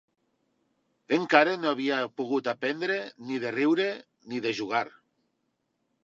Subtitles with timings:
[1.17, 2.95] Encare no havia pogut aprendre
[3.27, 3.85] ni de riure,
[4.31, 4.81] ni de jugar